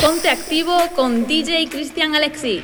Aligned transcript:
Ponte 0.00 0.28
activo 0.28 0.76
con 0.94 1.26
DJ 1.26 1.68
Cristian 1.68 2.14
Alexis. 2.14 2.62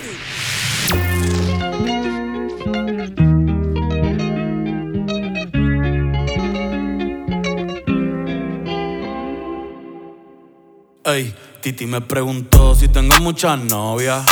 Ey, 11.04 11.34
Titi 11.60 11.86
me 11.86 12.00
preguntó 12.00 12.74
si 12.74 12.88
tengo 12.88 13.18
muchas 13.20 13.58
novias. 13.58 14.24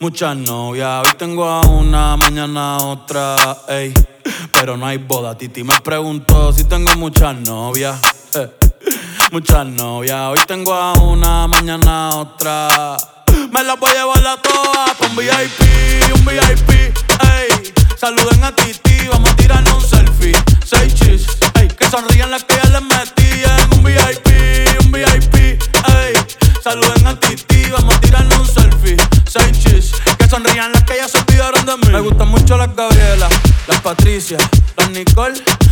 Muchas 0.00 0.36
novias, 0.36 1.06
hoy 1.06 1.12
tengo 1.16 1.44
a 1.44 1.60
una, 1.60 2.16
mañana 2.16 2.76
a 2.76 2.84
otra, 2.84 3.36
ey. 3.68 3.94
Pero 4.52 4.76
no 4.76 4.86
hay 4.86 4.98
boda, 4.98 5.38
Titi 5.38 5.62
me 5.62 5.80
preguntó 5.80 6.52
si 6.52 6.64
tengo 6.64 6.94
muchas 6.96 7.36
novias. 7.40 8.00
Eh, 8.34 8.65
muchas 9.32 9.66
novias, 9.66 10.20
hoy 10.28 10.38
tengo 10.46 10.72
a 10.74 10.92
una, 10.94 11.46
mañana 11.46 12.10
otra. 12.16 12.96
Me 13.50 13.62
las 13.64 13.78
voy 13.78 13.90
a 13.90 13.94
llevar 13.94 14.26
a 14.26 14.36
todas 14.36 14.90
un 15.08 15.16
VIP, 15.16 16.14
un 16.14 16.24
VIP, 16.24 16.70
ey. 16.70 17.72
Saluden 17.98 18.44
a 18.44 18.54
Titi, 18.54 19.08
vamos 19.08 19.30
a 19.30 19.36
tirarnos 19.36 19.74
un 19.74 19.88
selfie. 19.88 20.32
Seis 20.64 20.94
chis, 20.94 21.26
ey. 21.54 21.68
Que 21.68 21.88
sonrían 21.88 22.30
las 22.30 22.44
que 22.44 22.56
ya 22.56 22.70
les 22.70 22.82
metí 22.82 23.42
en 23.44 23.78
un 23.78 23.84
VIP, 23.84 24.84
un 24.84 24.92
VIP, 24.92 25.34
ey. 25.34 26.12
Saluden 26.62 27.06
a 27.06 27.18
Titi, 27.18 27.70
vamos 27.70 27.94
a 27.94 28.00
tirarnos 28.00 28.38
un 28.38 28.46
selfie. 28.46 28.96
Seis 29.28 29.58
chis, 29.58 29.92
que 30.18 30.28
sonrían 30.28 30.72
las 30.72 30.82
que 30.84 30.96
ya 30.96 31.08
se 31.08 31.18
olvidaron 31.18 31.64
de 31.66 31.76
mí. 31.78 31.92
Me 31.92 32.00
gustan 32.00 32.28
mucho 32.28 32.56
las 32.56 32.74
Gabriela, 32.74 33.28
las 33.66 33.80
Patricia, 33.80 34.38
las 34.76 34.90
Nicole, 34.90 35.42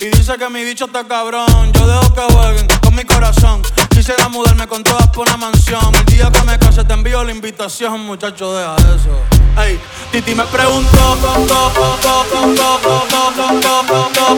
y 0.00 0.06
dice 0.06 0.36
que 0.38 0.48
mi 0.48 0.64
bicho 0.64 0.86
está 0.86 1.04
cabrón. 1.06 1.72
Yo 1.72 1.86
dejo 1.86 2.14
que 2.14 2.22
jueguen 2.34 2.66
con 2.82 2.94
mi 2.94 3.04
corazón. 3.04 3.62
Quisiera 3.90 4.28
mudarme 4.28 4.66
con 4.66 4.82
todas 4.82 5.06
por 5.08 5.28
una 5.28 5.36
mansión. 5.36 5.94
El 5.94 6.04
día 6.06 6.30
que 6.32 6.42
me 6.44 6.58
case 6.58 6.82
te 6.84 6.94
envío 6.94 7.22
la 7.22 7.32
invitación, 7.32 8.00
muchacho, 8.06 8.54
deja 8.54 8.76
eso. 8.76 9.62
Ey, 9.62 9.78
Titi 10.10 10.34
me 10.34 10.44
preguntó, 10.44 11.16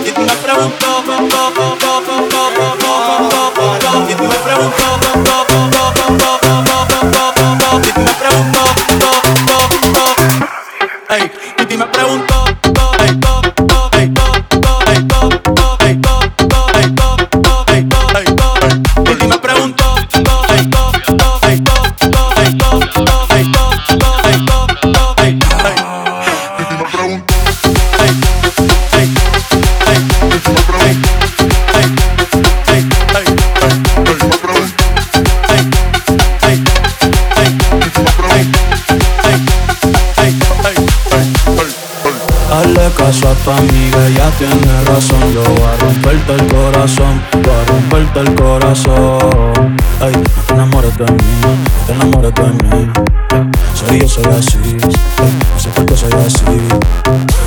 Titi 0.04 0.20
me 0.20 0.32
preguntó, 0.36 1.02
Titi 4.06 4.22
me 4.22 4.22
preguntó, 4.22 4.22
Titi 4.22 4.22
me 4.22 4.36
preguntó, 4.36 4.92
Ey, 11.08 11.30
Caso 43.02 43.28
a 43.28 43.34
tu 43.34 43.50
amiga, 43.50 44.06
ella 44.06 44.30
tiene 44.38 44.84
razón. 44.84 45.20
Yo 45.34 45.42
voy 45.42 45.60
a 45.60 45.76
romperte 45.76 46.34
el 46.34 46.46
corazón, 46.46 47.20
voy 47.32 47.52
a 47.52 47.64
romperte 47.64 48.20
el 48.20 48.34
corazón. 48.36 49.76
Ay, 50.00 50.12
no 50.12 50.42
te 50.46 50.52
enamores 50.54 50.96
de 50.96 51.04
mí, 51.06 51.40
no 51.42 51.86
te 51.86 51.92
enamores 51.94 52.32
de 52.32 52.42
mí. 52.42 52.90
Soy 53.74 53.98
yo, 53.98 54.08
soy 54.08 54.24
así, 54.26 54.58
ay, 55.18 55.32
no 55.52 55.60
sé 55.60 55.68
por 55.70 55.86
qué 55.86 55.96
soy 55.96 56.12
así. 56.12 56.44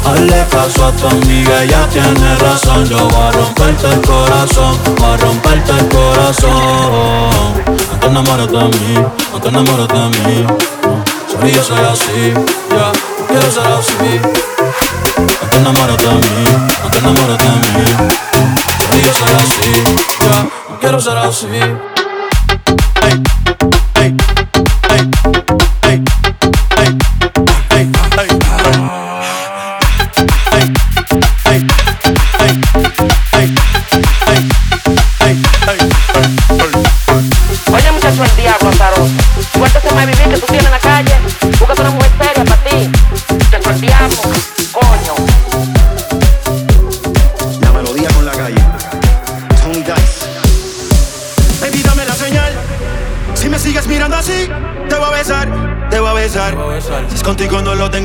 Hazle 0.06 0.46
caso 0.52 0.88
a 0.88 0.92
tu 0.92 1.08
amiga, 1.08 1.64
ella 1.64 1.88
tiene 1.90 2.36
razón. 2.36 2.86
Yo 2.90 2.98
voy 3.08 3.22
a 3.22 3.32
romperte 3.32 3.94
el 3.94 4.02
corazón, 4.02 4.78
voy 4.98 5.08
a 5.08 5.18
romperte 5.18 5.72
el 5.72 5.88
corazón. 5.88 6.52
No 7.92 8.00
te 8.02 8.08
enamores 8.08 8.52
de 8.52 8.58
mí, 8.58 9.06
no 9.32 9.40
te 9.40 9.48
enamores 9.48 9.88
de 9.88 10.20
mí. 10.20 10.48
Soy 11.32 11.52
yo, 11.54 11.64
soy 11.64 11.80
así, 11.80 12.34
ya, 12.72 12.92
no 12.92 13.26
quiero 13.30 13.50
ser 13.50 13.68
así. 13.68 14.45
No 15.42 15.50
te 15.50 15.58
enamores 15.58 15.98
de 15.98 16.08
mí, 16.08 16.46
no 16.84 16.90
te 16.90 16.98
enamores 16.98 17.38
de 17.38 17.46
mí. 17.46 17.86
Soy 18.92 19.34
así, 19.40 19.72
ya, 20.20 20.44
no 20.70 20.80
quiero 20.80 21.00
ser 21.00 21.18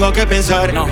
tengo 0.01 0.13
que 0.15 0.27
pensar. 0.27 0.73
No, 0.73 0.89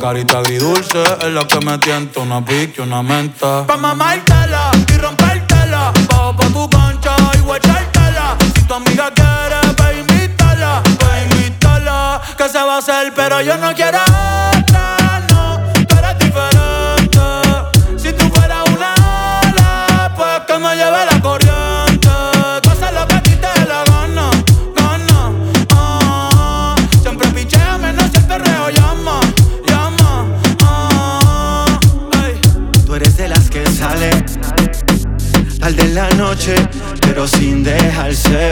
carita 0.00 0.38
agridulce 0.38 1.02
es 1.20 1.32
la 1.32 1.46
que 1.46 1.60
me 1.64 1.78
tienta. 1.78 2.20
Una 2.20 2.42
y 2.48 2.80
una 2.80 3.02
menta. 3.02 3.66
Pa' 3.66 3.76
mamártela 3.76 4.70
y 4.88 4.96
rompértela. 4.96 5.92
Bajo 6.08 6.36
pa' 6.36 6.46
tu 6.46 6.68
cancha 6.70 7.16
y 7.34 7.40
guachártela. 7.40 8.36
Si 8.54 8.62
tu 8.62 8.74
amiga 8.74 9.12
quiere, 9.14 9.74
pa' 9.76 9.92
invitarla. 9.92 10.82
Pa' 10.98 11.20
invitarla. 11.24 12.20
Que 12.36 12.48
se 12.48 12.58
va 12.58 12.76
a 12.76 12.78
hacer, 12.78 13.12
pero 13.14 13.40
yo 13.42 13.56
no 13.58 13.74
quiero 13.74 13.98
I 38.10 38.12
said 38.12 38.49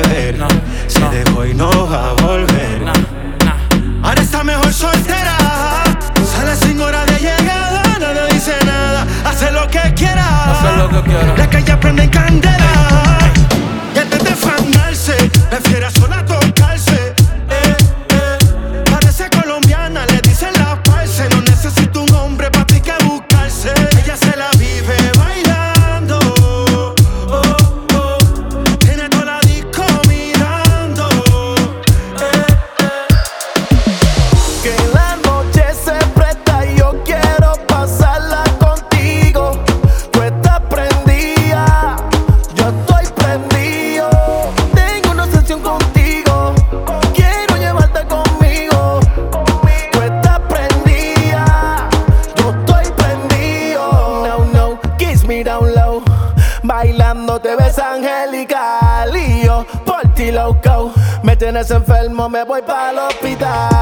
me 62.27 62.43
voy 62.43 62.63
para 62.63 62.91
el 62.91 62.99
hospital. 62.99 63.78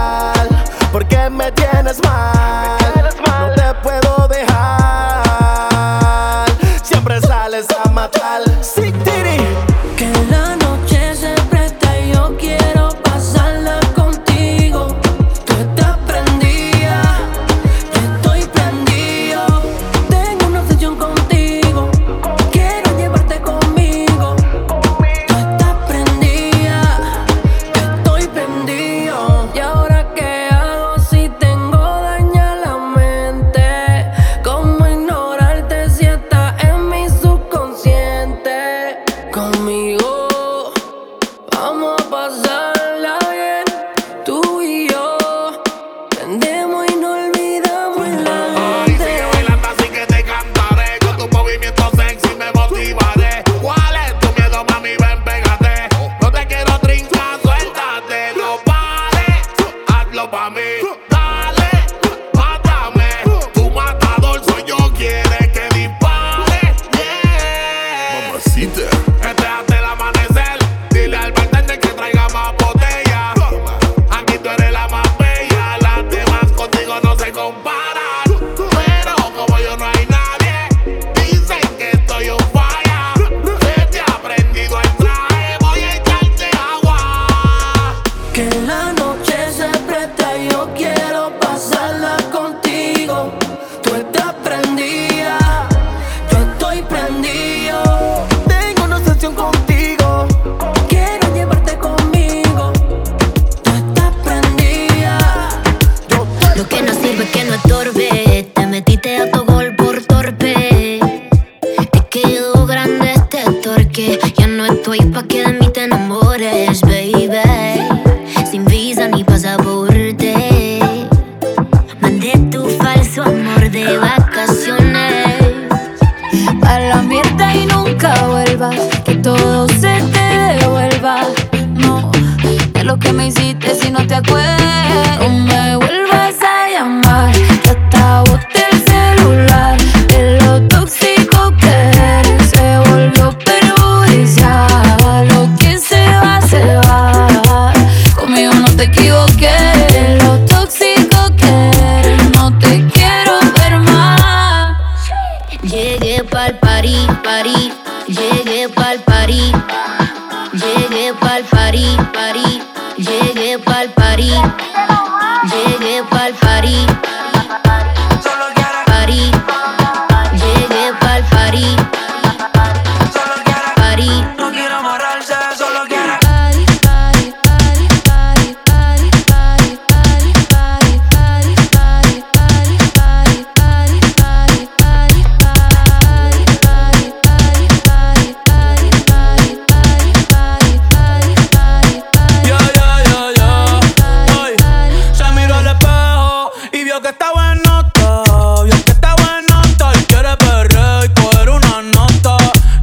que 197.06 197.12
está 197.12 197.30
bueno 197.32 197.86
estoy, 197.86 198.68
yo 198.68 198.84
que 198.84 198.90
está 198.90 199.14
bueno 199.14 199.62
y 199.94 200.04
Quieres 200.06 200.36
perrear 200.38 201.04
y 201.04 201.08
coger 201.10 201.50
una 201.50 201.82
nota. 201.94 202.36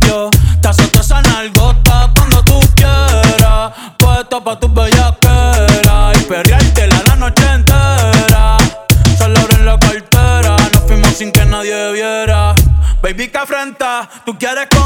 Yo 0.08 0.30
yeah. 0.30 0.62
te 0.62 0.68
azoto 0.70 1.01
esa 1.01 1.22
nalgota 1.22 2.10
cuando 2.15 2.42
tú 2.46 2.58
quieras. 2.74 3.74
Puesto 3.98 4.42
pa' 4.42 4.58
tus 4.58 4.74
bellaqueras 4.74 6.22
y 6.22 6.24
perreártela 6.24 7.03
la 7.06 7.15
noche 7.18 7.44
entera. 7.51 8.58
Solo 9.18 9.42
en 9.58 9.65
la 9.65 9.77
cartera, 9.77 10.56
nos 10.72 10.84
fuimos 10.84 11.10
sin 11.18 11.30
que 11.34 11.46
nadie 11.46 11.92
viera. 11.92 12.56
Baby, 13.01 13.27
que 13.27 13.38
afrenta, 13.38 14.10
tú 14.25 14.38
quieres 14.38 14.68
comer 14.70 14.83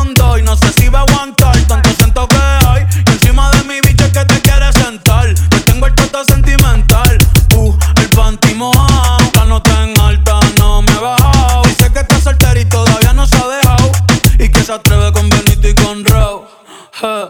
Huh. 17.00 17.28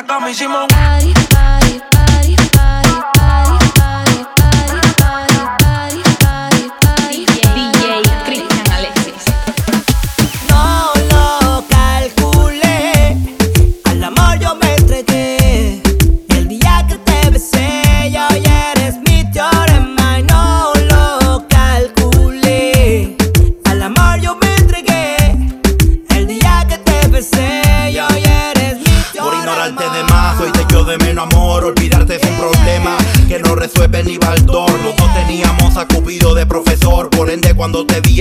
La 0.00 0.06
cama 0.06 0.30
hicimos 0.30 0.66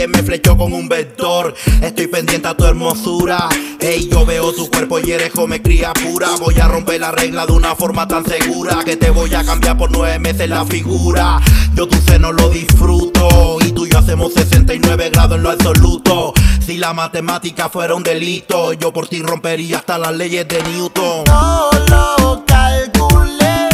me 0.08 0.24
flechó 0.24 0.58
con 0.58 0.74
un 0.74 0.88
vector. 0.88 1.54
Estoy 1.82 2.08
pendiente 2.08 2.48
a 2.48 2.56
tu 2.56 2.66
hermosura. 2.66 3.50
Ey, 3.80 4.08
yo 4.10 4.26
veo 4.26 4.54
tu 4.54 4.70
cuerpo 4.70 5.00
y 5.00 5.12
eres 5.12 5.32
come 5.32 5.62
cría 5.62 5.94
pura. 5.94 6.30
Voy 6.40 6.60
a 6.60 6.68
romper 6.68 7.02
la 7.02 7.12
regla 7.12 7.46
de 7.46 7.54
una 7.54 7.76
forma 7.76 8.08
tan 8.08 8.26
segura 8.26 8.80
que 8.86 8.96
te 8.96 9.10
voy 9.10 9.34
a 9.34 9.44
cambiar 9.44 9.78
por 9.78 9.92
nueve 9.92 10.20
meses 10.20 10.50
la 10.50 10.66
figura. 10.66 11.40
Yo 11.76 11.88
tu 11.88 11.98
seno 12.02 12.32
lo 12.32 12.50
disfruto 12.50 13.58
y 13.66 13.72
tú 13.72 13.86
y 13.86 13.90
yo 13.90 14.00
hacemos 14.00 14.34
69 14.34 15.10
grados 15.12 15.38
en 15.38 15.44
lo 15.44 15.52
absoluto. 15.52 16.34
Si 16.66 16.78
la 16.78 16.94
matemática 16.94 17.70
fuera 17.70 17.96
un 17.96 18.04
delito, 18.04 18.74
yo 18.74 18.94
por 18.94 19.08
ti 19.08 19.22
rompería 19.22 19.78
hasta 19.78 19.98
las 19.98 20.16
leyes 20.16 20.48
de 20.48 20.62
Newton. 20.64 21.24
No 21.26 21.70
lo 21.90 22.44
calculé, 22.46 23.70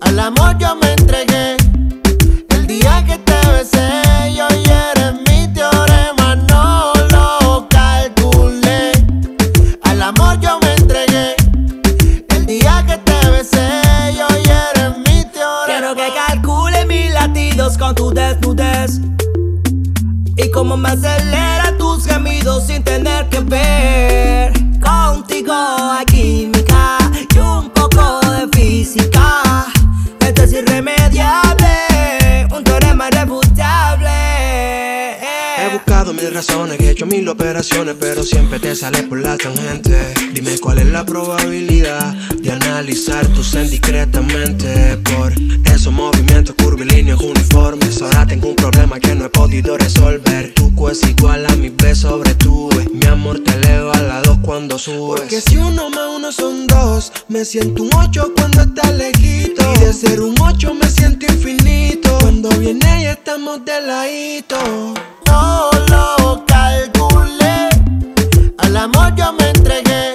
al 0.00 0.18
amor 0.18 0.56
yo 0.58 0.76
me 0.76 0.92
entregué. 0.92 1.56
El 2.50 2.66
día 2.66 3.04
que 3.06 3.18
te 3.18 3.48
besé, 3.48 3.91
Y 20.62 20.64
cómo 20.64 20.76
me 20.76 20.90
acelera 20.90 21.76
tus 21.76 22.06
gemidos 22.06 22.68
sin 22.68 22.84
tener 22.84 23.28
que 23.28 23.40
ver. 23.40 24.52
Contigo 24.80 25.52
hay 25.52 26.04
química 26.06 26.98
y 27.34 27.38
un 27.38 27.68
poco 27.70 28.20
de 28.30 28.46
física. 28.56 29.21
Buscado 36.02 36.20
mil 36.20 36.34
razones, 36.34 36.80
he 36.80 36.90
hecho 36.90 37.06
mil 37.06 37.28
operaciones, 37.28 37.94
pero 37.96 38.24
siempre 38.24 38.58
te 38.58 38.74
sale 38.74 39.04
por 39.04 39.20
la 39.20 39.36
tangente. 39.36 40.12
Dime 40.32 40.58
cuál 40.58 40.78
es 40.78 40.86
la 40.86 41.06
probabilidad 41.06 42.12
de 42.42 42.50
analizar 42.50 43.24
tu 43.28 43.44
sen 43.44 43.70
discretamente. 43.70 44.96
Por 44.96 45.32
esos 45.72 45.92
movimientos 45.92 46.56
curvilíneos 46.60 47.20
uniformes, 47.20 48.02
ahora 48.02 48.26
tengo 48.26 48.48
un 48.48 48.56
problema 48.56 48.98
que 48.98 49.14
no 49.14 49.26
he 49.26 49.28
podido 49.28 49.78
resolver. 49.78 50.52
Tu 50.54 50.74
cuerpo 50.74 50.90
es 50.90 51.08
igual 51.08 51.46
a 51.46 51.54
mi 51.54 51.68
B 51.68 51.94
sobre 51.94 52.34
tu 52.34 52.68
E. 52.72 52.88
Mi 52.92 53.06
amor 53.06 53.38
te 53.38 53.52
eleva 53.52 53.92
a 53.92 54.02
la 54.02 54.22
dos 54.22 54.38
cuando 54.42 54.80
subes. 54.80 55.20
Porque 55.20 55.40
si 55.40 55.56
uno 55.56 55.88
más 55.88 56.08
uno 56.16 56.32
son 56.32 56.66
dos, 56.66 57.12
me 57.28 57.44
siento 57.44 57.84
un 57.84 57.90
ocho 57.94 58.32
cuando 58.36 58.62
estás 58.62 58.92
lejito. 58.92 59.62
Y 59.76 59.84
de 59.84 59.92
ser 59.92 60.20
un 60.20 60.34
ocho 60.40 60.74
me 60.74 60.90
siento 60.90 61.26
infinito. 61.32 62.18
Cuando 62.22 62.48
viene 62.58 63.04
y 63.04 63.06
estamos 63.06 63.64
de 63.64 63.80
ladito. 63.86 64.94
No 65.32 65.70
lo 65.88 66.44
calculé, 66.46 67.70
al 68.58 68.76
amor 68.76 69.14
yo 69.16 69.32
me 69.32 69.48
entregué. 69.48 70.12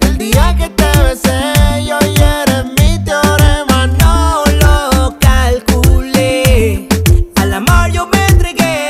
El 0.00 0.18
día 0.18 0.56
que 0.58 0.68
te 0.70 0.90
besé, 1.04 1.84
yo 1.86 1.96
eres 2.00 2.64
mi 2.76 2.98
teorema. 3.04 3.86
No 4.02 4.42
lo 4.62 5.16
calculé, 5.20 6.88
al 7.36 7.54
amor 7.54 7.90
yo 7.92 8.08
me 8.08 8.26
entregué. 8.26 8.88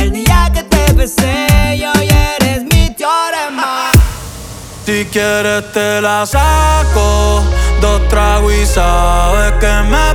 El 0.00 0.10
día 0.12 0.50
que 0.54 0.62
te 0.62 0.92
besé, 0.94 1.78
yo 1.78 1.92
eres 2.00 2.62
mi 2.72 2.94
teorema. 2.94 3.90
Si 4.86 5.04
quieres 5.04 5.70
te 5.72 6.00
la 6.00 6.24
saco 6.24 7.42
Dos 7.80 8.08
tragos 8.08 8.52
y 8.52 8.66
sabes 8.66 9.52
que 9.60 9.72
me 9.88 10.14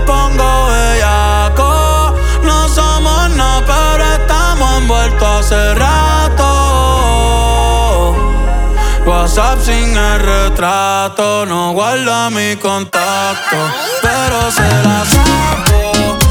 estamos 4.85 5.05
envueltos 5.05 5.51
hace 5.51 5.75
rato. 5.75 6.45
WhatsApp 9.05 9.59
sin 9.61 9.95
el 9.95 10.19
retrato 10.19 11.45
No 11.45 11.73
guarda 11.73 12.31
mi 12.31 12.55
contacto 12.55 13.55
Pero 14.01 14.51
se 14.51 14.83
la 14.83 15.05
saco 15.05 16.24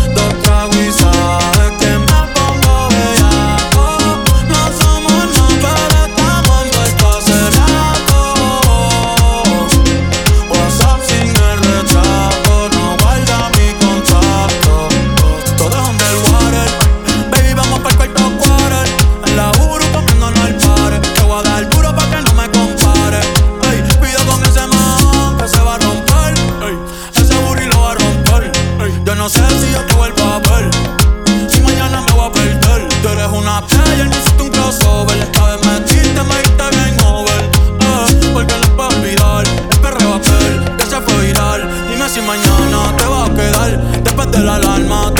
si 42.14 42.20
mañana 42.20 42.96
te 42.96 43.06
va 43.06 43.24
a 43.24 43.34
quedar. 43.34 44.02
Después 44.04 44.30
de 44.30 44.38
la 44.38 44.54
alarma 44.54 45.12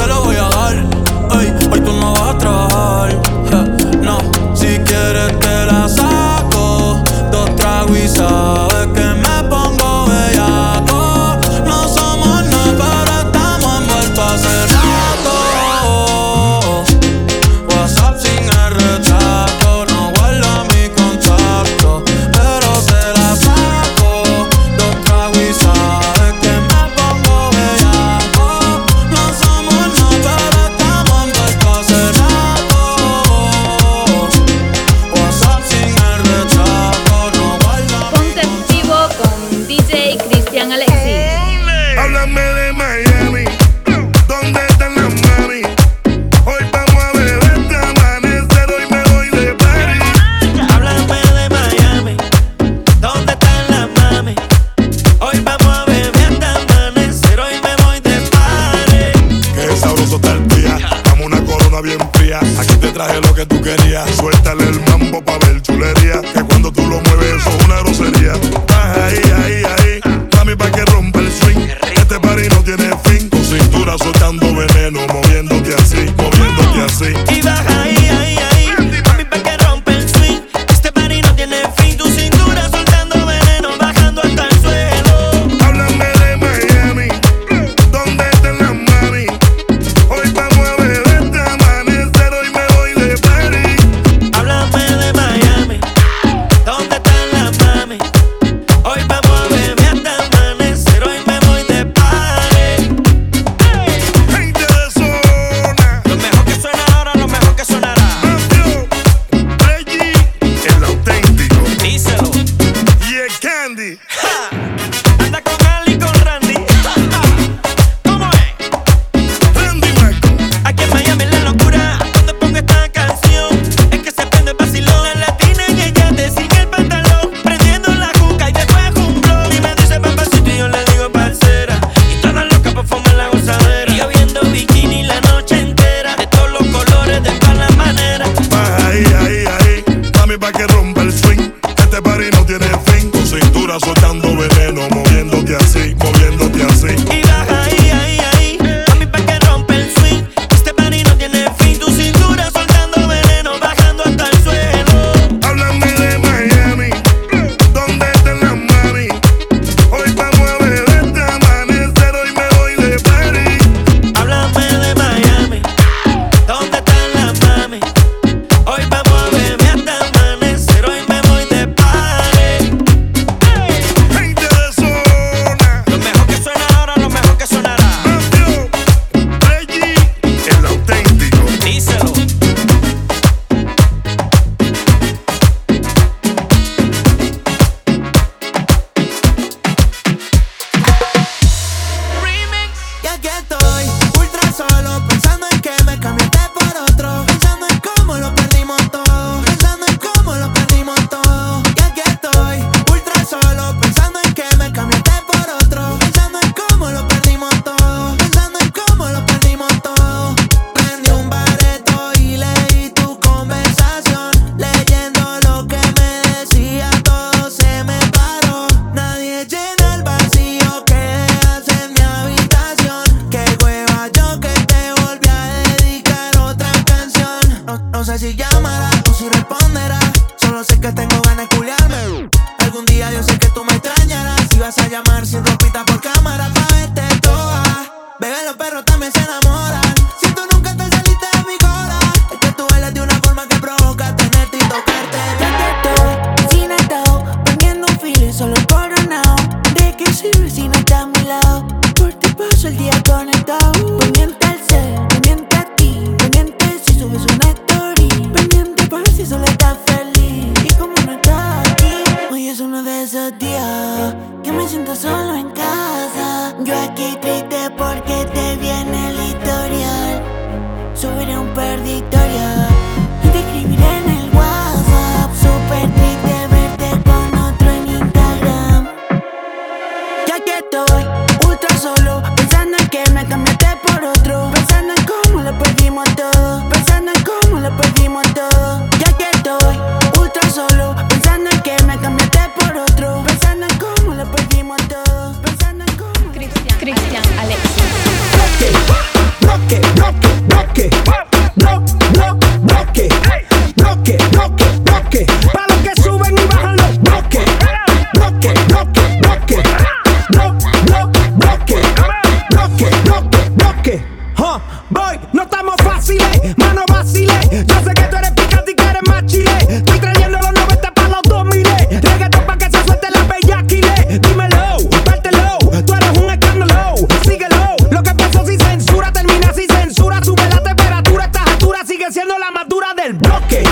bloque, 333.45 333.63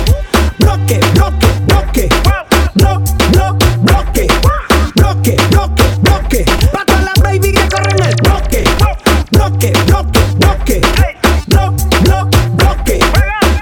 bloque, 0.58 1.00
bloque, 1.14 1.48
bloque, 1.66 2.08
blo, 2.74 3.02
blo, 3.32 3.56
bloque, 3.80 4.26
bloque, 4.94 5.36
bloque, 5.50 5.86
bloque, 6.02 6.44
pa' 6.72 6.84
todas 6.84 7.04
las 7.04 7.22
baby 7.22 7.52
que 7.52 7.68
corren 7.68 8.02
el 8.02 8.14
bloque, 8.16 8.64
bloque, 9.30 9.72
bloque, 9.86 10.20
bloque, 10.38 10.80
blo, 11.46 11.74
blo, 12.02 12.28
bloque, 12.56 12.98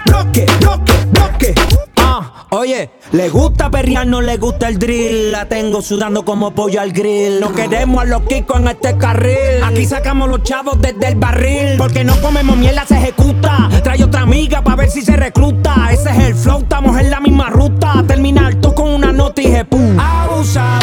bloque, 0.07 0.47
bloque, 0.61 0.97
bloque. 1.13 1.55
Ah, 1.97 2.47
oye, 2.51 2.91
le 3.13 3.29
gusta 3.29 3.71
perrear, 3.71 4.07
no 4.07 4.21
le 4.21 4.37
gusta 4.37 4.69
el 4.69 4.79
drill, 4.79 5.33
la 5.33 5.47
tengo 5.47 5.83
sudando 5.83 6.25
como 6.25 6.53
pollo 6.53 6.81
al 6.81 6.93
grill, 6.93 7.41
no 7.41 7.53
queremos 7.53 8.03
a 8.03 8.05
los 8.05 8.23
kikos 8.23 8.61
en 8.61 8.69
este 8.69 8.97
carril, 8.97 9.63
aquí 9.65 9.87
sacamos 9.87 10.29
los 10.29 10.43
chavos 10.43 10.81
desde 10.81 11.09
el 11.09 11.15
barril, 11.17 11.77
porque 11.79 12.05
no 12.05 12.21
comemos 12.21 12.57
miel, 12.57 12.75
la 12.75 12.87
se 12.87 12.97
ejecuta. 12.97 13.60
Trae 13.83 14.05
otra 14.05 14.23
amiga 14.23 14.63
para 14.63 14.77
ver 14.77 14.91
si 14.91 15.01
se 15.01 15.17
recluta. 15.17 15.89
Ese 15.91 16.11
es 16.11 16.19
el 16.19 16.35
flow, 16.35 16.61
estamos 16.61 16.99
en 16.99 17.11
la 17.11 17.19
misma 17.19 17.49
ruta. 17.49 18.05
Terminar 18.07 18.57
tú 18.57 18.75
con 18.75 18.89
una 18.89 19.11
nota 19.11 19.41
y 19.41 19.65
pum. 19.65 19.99
Abusadora, 19.99 20.80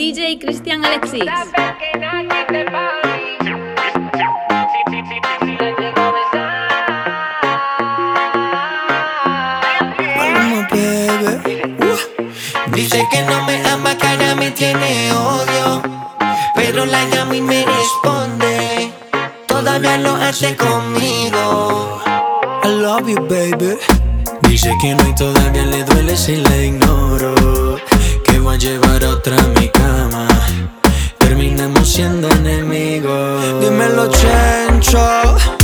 DJ 0.00 0.38
Cristian 0.38 0.82
Alexis. 0.82 1.24
Dice 12.72 13.06
que 13.10 13.22
no 13.24 13.44
me 13.44 13.62
ama, 13.68 13.90
ahora 13.90 14.34
me 14.36 14.50
tiene 14.52 15.12
odio. 15.12 15.82
Pero 16.54 16.86
la 16.86 17.04
llamo 17.04 17.34
y 17.34 17.42
me 17.42 17.66
responde. 17.66 18.92
Todavía 19.46 19.98
lo 19.98 20.14
hace 20.14 20.56
conmigo. 20.56 22.00
I 22.64 22.68
love 22.68 23.06
you, 23.06 23.20
baby. 23.28 23.76
Dice 24.48 24.72
que 24.80 24.94
no 24.94 25.06
y 25.06 25.14
todavía 25.14 25.66
le 25.66 25.84
duele 25.84 26.16
si 26.16 26.36
la 26.36 26.56
ignoro. 26.56 27.89
Voy 28.42 28.54
a 28.54 28.58
llevar 28.58 29.04
otra 29.04 29.36
a 29.36 29.60
mi 29.60 29.68
cama. 29.68 30.26
Terminamos 31.18 31.86
siendo 31.86 32.28
enemigos. 32.30 33.60
Dímelo, 33.60 34.08
Chencho. 34.08 35.59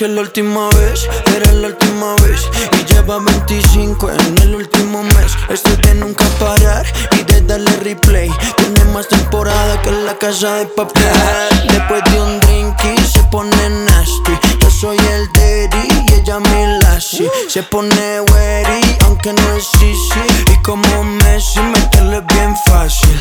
Que 0.00 0.08
la 0.08 0.22
última 0.22 0.66
vez 0.70 1.06
era 1.36 1.52
la 1.52 1.68
última 1.68 2.14
vez. 2.22 2.48
Y 2.72 2.90
lleva 2.90 3.18
25 3.18 4.10
en 4.10 4.38
el 4.38 4.54
último 4.54 5.02
mes. 5.02 5.36
Esto 5.50 5.76
de 5.76 5.94
nunca 5.94 6.24
parar 6.38 6.86
y 7.12 7.22
de 7.24 7.42
darle 7.42 7.70
replay. 7.82 8.30
Tiene 8.56 8.84
más 8.94 9.08
temporada 9.08 9.82
que 9.82 9.92
la 9.92 10.16
casa 10.16 10.54
de 10.54 10.66
papel. 10.68 11.04
Después 11.68 12.02
de 12.10 12.18
un 12.18 12.40
drink 12.40 12.76
y 12.82 13.06
se 13.06 13.22
pone 13.24 13.68
nasty. 13.68 14.32
Yo 14.60 14.70
soy 14.70 14.96
el 14.96 15.30
daddy 15.34 15.88
y 16.08 16.14
ella 16.14 16.40
mi 16.40 16.78
lassie. 16.80 17.30
Se 17.46 17.62
pone 17.62 18.22
wary 18.22 18.96
aunque 19.04 19.34
no 19.34 19.52
es 19.54 19.68
easy. 19.82 20.50
Y 20.50 20.62
como 20.62 21.04
Messi 21.04 21.60
meterle 21.60 22.22
bien 22.22 22.56
fácil 22.64 23.20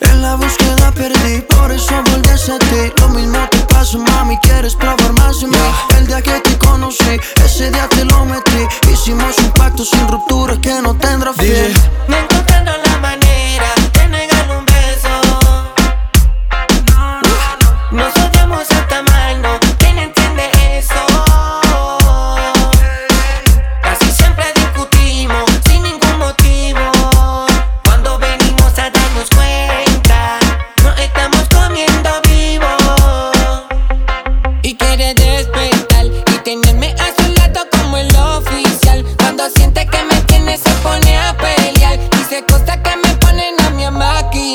en 0.00 0.22
la 0.22 0.34
búsqueda 0.36 0.90
perdí, 0.92 1.40
por 1.42 1.70
eso 1.70 1.94
volví 2.10 2.28
a 2.28 2.58
ti. 2.58 2.92
Lo 3.00 3.08
mismo 3.10 3.38
te 3.50 3.58
pasó, 3.72 3.98
mami, 3.98 4.36
quieres 4.38 4.74
probar 4.74 5.12
más 5.14 5.40
de 5.40 5.46
mí. 5.48 5.56
El 5.96 6.06
día 6.06 6.20
que 6.20 6.40
te 6.40 6.58
conocí, 6.58 7.20
ese 7.44 7.70
día 7.70 7.88
te 7.88 8.04
lo 8.04 8.24
metí. 8.24 8.66
Hicimos 8.92 9.36
un 9.38 9.50
pacto 9.52 9.84
sin 9.84 10.06
ruptura 10.08 10.56
que 10.60 10.74
no 10.82 10.96
tendrá 10.96 11.32
fin. 11.32 11.72
No 12.08 12.16
encontrando 12.16 12.72
la 12.84 12.98
manera 12.98 13.66
de 13.92 14.08
negar 14.08 14.50
un 14.58 14.64
beso. 14.66 15.08
Nos 17.90 18.16
odiamos 18.16 18.70
hasta 18.70 18.91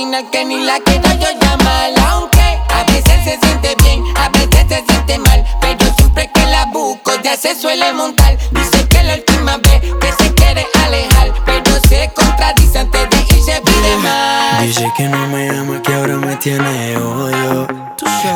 máquina, 0.08 0.32
que 0.32 0.46
ni 0.46 0.64
la 0.64 0.80
quiero 0.80 1.10
yo 1.14 1.28
llamar. 1.40 1.92
Aunque 2.10 2.40
a 2.40 2.84
veces 2.84 3.24
se 3.24 3.38
siente 3.40 3.76
bien, 3.84 4.04
a 4.16 4.30
veces 4.30 4.66
se 4.70 4.86
siente 4.86 5.18
mal. 5.20 5.44
Pero 5.62 5.94
siempre 5.98 6.30
que 6.34 6.46
la 6.48 6.66
busco, 6.66 7.12
ya 7.24 7.36
se 7.38 7.56
suele 7.56 7.94
montar. 7.94 8.38
Dice 8.52 8.88
que 8.88 9.04
la 9.04 9.16
última 9.16 9.58
vez 9.58 9.82
que 9.82 10.24
se 10.24 10.34
quiere 10.34 10.66
alejar, 10.86 11.34
pero 11.46 11.80
se 11.88 12.12
contradice 12.14 12.80
antes 12.80 13.10
de 13.10 13.18
irse 13.36 13.62
pide 13.66 13.98
más. 13.98 14.62
Dice 14.62 14.92
que 14.96 15.04
no 15.04 15.28
me 15.28 15.50
ama, 15.50 15.82
que 15.82 15.94
ahora 15.94 16.16
me 16.16 16.36
tiene 16.38 16.98
odio 16.98 17.68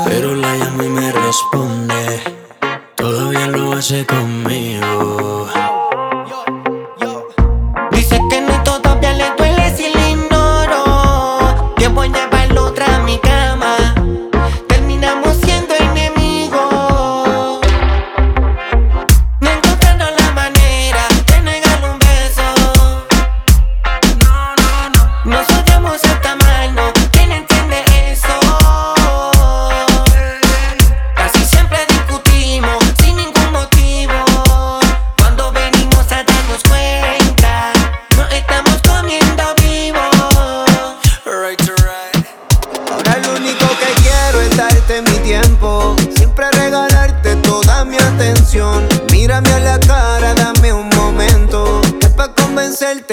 Pero 0.06 0.36
la 0.36 0.56
llamo 0.56 0.84
y 0.84 0.90
me 0.90 1.12
responde 1.12 2.22
Todavía 2.96 3.48
lo 3.48 3.74
hace 3.74 4.06
conmigo 4.06 5.48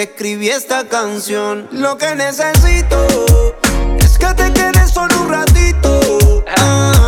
escribí 0.02 0.48
esta 0.48 0.88
canción. 0.88 1.68
Lo 1.72 1.98
que 1.98 2.14
necesito 2.14 3.06
es 3.98 4.18
que 4.18 4.34
te 4.34 4.52
quedes 4.52 4.90
solo 4.90 5.22
un 5.22 5.28
ratito. 5.28 6.44
Ah, 6.56 7.07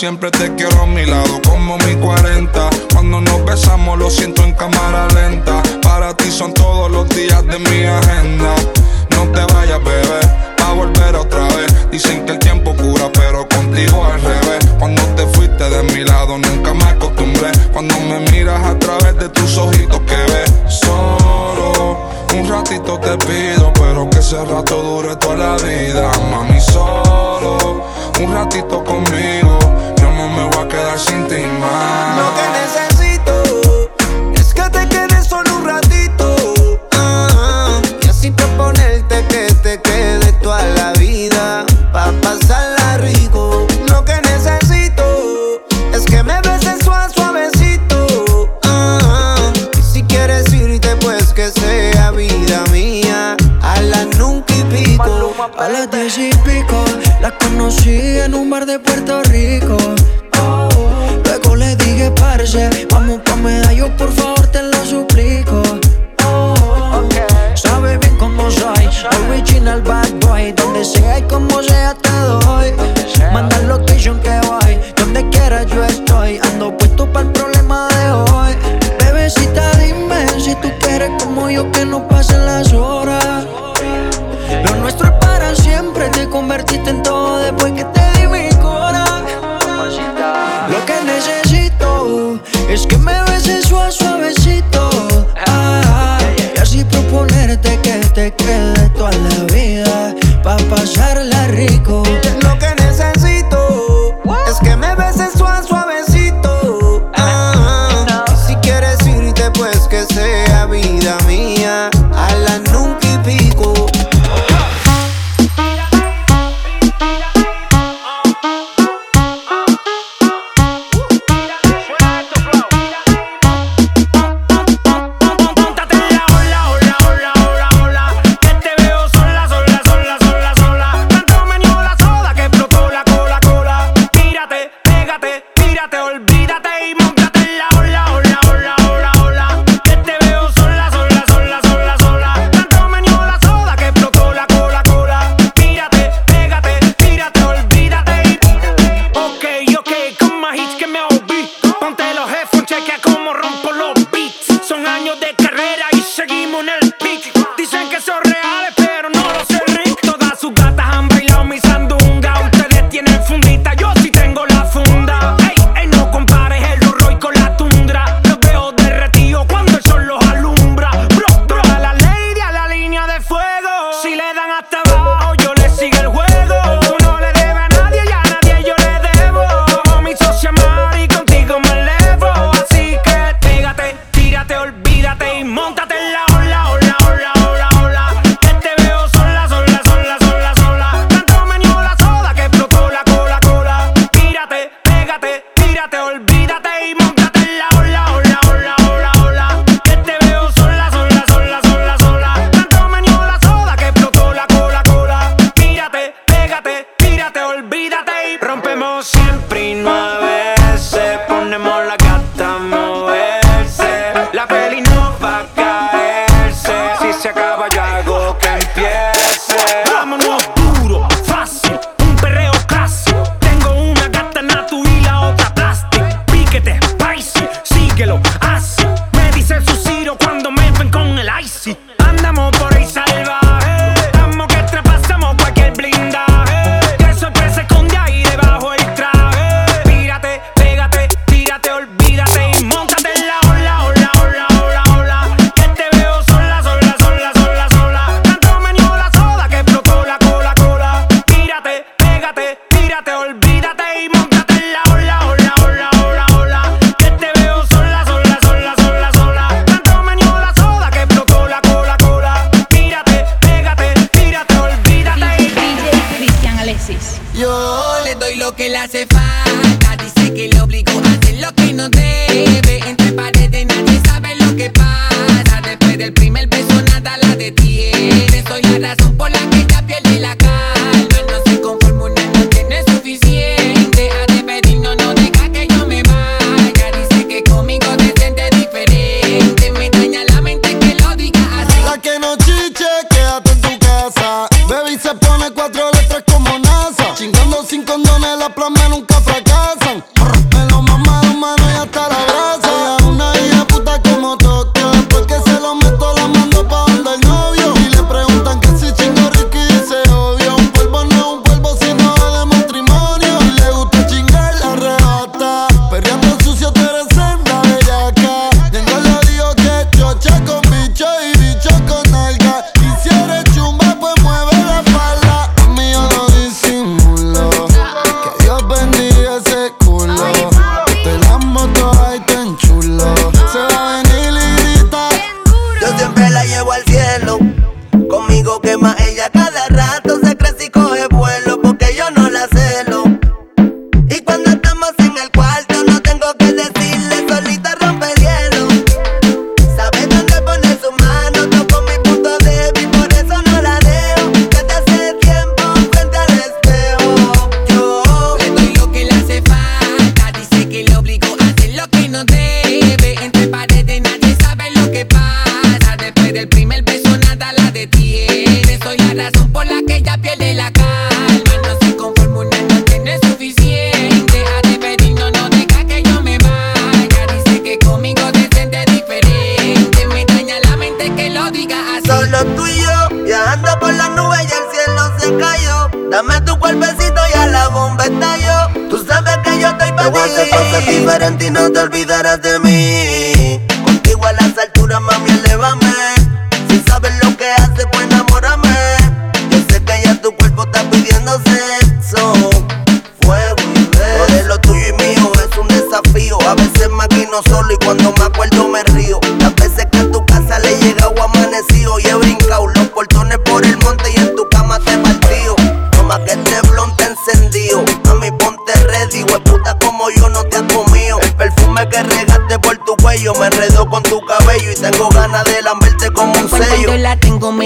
Siempre 0.00 0.30
te 0.30 0.54
quiero 0.54 0.80
a 0.80 0.86
mi 0.86 1.04
lado 1.04 1.42
como 1.46 1.76
mi 1.76 1.94
40. 1.94 2.70
Cuando 2.94 3.20
nos 3.20 3.44
besamos 3.44 3.98
lo 3.98 4.08
siento 4.08 4.42
en 4.44 4.54
cámara 4.54 5.06
lenta. 5.08 5.62
Para 5.82 6.16
ti 6.16 6.30
son 6.30 6.54
todos 6.54 6.90
los 6.90 7.06
días 7.10 7.44
de 7.44 7.58
mi 7.58 7.84
agenda. 7.84 8.54
No 9.10 9.30
te 9.30 9.52
vayas, 9.52 9.84
bebé, 9.84 10.20
pa' 10.56 10.72
volver 10.72 11.16
otra 11.16 11.46
vez. 11.48 11.90
Dicen 11.90 12.24
que 12.24 12.32
el 12.32 12.38
tiempo 12.38 12.74
cura, 12.76 13.10
pero 13.12 13.46
contigo 13.46 14.02
al 14.06 14.22
revés. 14.22 14.66
Cuando 14.78 15.02
te 15.16 15.26
fuiste 15.26 15.68
de 15.68 15.82
mi 15.92 16.02
lado 16.02 16.38
nunca 16.38 16.72
me 16.72 16.84
acostumbré. 16.84 17.50
Cuando 17.70 17.94
me 18.00 18.20
miras 18.30 18.64
a 18.64 18.78
través 18.78 19.18
de 19.18 19.28
tus 19.28 19.58
ojitos 19.58 20.00
que 20.00 20.16
ves 20.16 20.50
solo. 20.80 22.08
Un 22.34 22.48
ratito 22.48 22.98
te 23.00 23.18
pido, 23.18 23.70
pero 23.74 24.08
que 24.08 24.20
ese 24.20 24.42
rato 24.46 24.82
dure 24.82 25.14
toda 25.16 25.36
la 25.36 25.56
vida, 25.56 26.10
mami 26.30 26.58
solo 26.58 27.20
un 28.22 28.34
ratito 28.34 28.84
conmigo. 28.84 29.58
Yo 29.96 30.10
no 30.10 30.28
me 30.28 30.44
voy 30.44 30.64
a 30.64 30.68
quedar 30.68 30.98
sin 30.98 31.26
ti 31.28 31.42
más. 31.60 32.89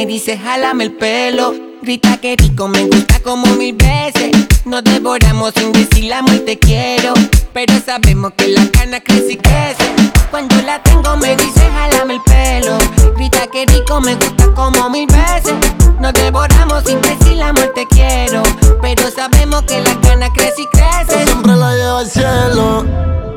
me 0.05 0.13
dice 0.13 0.37
jálame 0.37 0.85
el 0.85 0.93
pelo. 0.93 1.55
Grita 1.81 2.19
que 2.19 2.37
rico, 2.37 2.69
me 2.69 2.85
gusta 2.85 3.21
como 3.21 3.47
mil 3.55 3.75
veces. 3.75 4.33
Nos 4.67 4.85
devoramos 4.85 5.55
sin 5.57 5.73
decir 5.73 6.05
la 6.05 6.21
muerte 6.21 6.59
quiero. 6.59 7.15
Pero 7.55 7.73
sabemos 7.85 8.33
que 8.37 8.49
la 8.49 8.69
cana 8.71 9.01
crece 9.01 9.33
y 9.33 9.37
crece. 9.39 9.95
Cuando 10.31 10.57
la 10.63 10.83
tengo 10.83 11.17
me 11.17 11.35
dice 11.37 11.61
jálame 11.73 12.15
el 12.15 12.23
pelo. 12.23 12.77
Grita 13.17 13.47
que 13.47 13.65
rico, 13.65 13.99
me 14.03 14.15
gusta 14.17 14.53
como 14.55 14.91
mil 14.91 15.07
veces. 15.07 15.55
Nos 15.99 16.13
devoramos 16.13 16.85
sin 16.85 17.01
decir 17.01 17.39
la 17.39 17.55
muerte 17.55 17.87
quiero. 17.89 18.43
Pero 18.83 19.11
sabemos 19.11 19.63
que 19.63 19.81
la 19.81 19.99
cana 20.03 20.31
crece 20.35 20.63
y 20.63 20.67
crece. 20.67 21.21
Yo 21.21 21.27
siempre 21.27 21.57
la 21.57 21.75
llevo 21.77 21.97
al 21.97 22.11
cielo. 22.11 22.85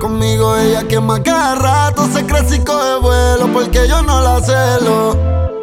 Conmigo 0.01 0.57
ella 0.57 0.85
quema 0.85 1.23
cada 1.23 1.55
rato. 1.55 2.09
Se 2.13 2.25
crece 2.25 2.57
y 2.57 2.59
coge 2.59 2.97
vuelo 2.99 3.53
porque 3.53 3.87
yo 3.87 4.01
no 4.01 4.21
la 4.21 4.41
celo. 4.41 5.56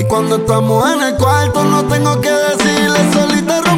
Y 0.00 0.04
cuando 0.04 0.36
estamos 0.36 0.90
en 0.94 1.02
el 1.02 1.14
cuarto, 1.16 1.62
no 1.62 1.84
tengo 1.84 2.18
que 2.22 2.30
decirle 2.30 3.12
solita. 3.12 3.69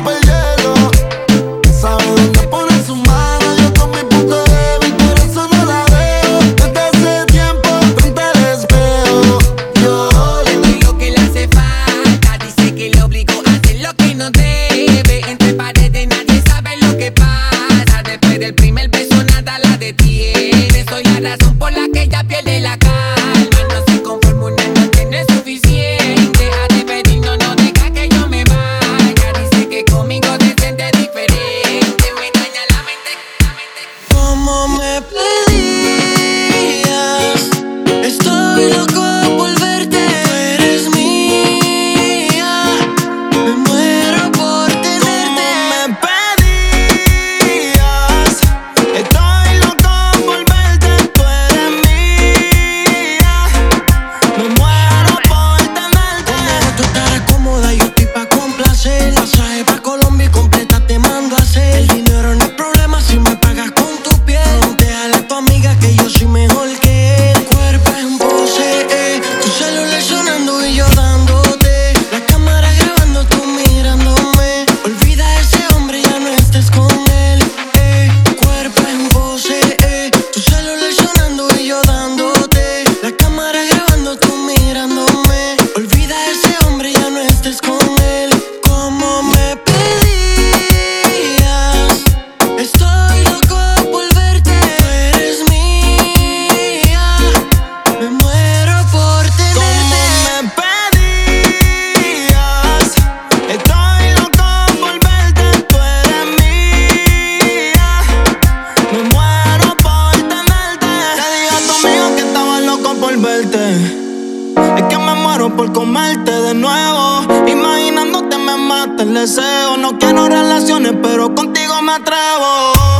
por 115.50 115.72
comerte 115.72 116.30
de 116.30 116.54
nuevo. 116.54 117.22
Imaginándote 117.48 118.38
me 118.38 118.56
mata 118.56 119.02
el 119.02 119.14
deseo. 119.14 119.76
No 119.76 119.98
quiero 119.98 120.28
relaciones, 120.28 120.92
pero 121.02 121.34
contigo 121.34 121.82
me 121.82 121.92
atrevo. 121.92 122.91